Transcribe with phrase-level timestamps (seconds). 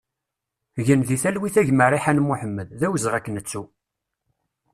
[0.85, 3.63] Gen di talwit a gma Riḥan Mohamed, d awezɣi ad k-nettu!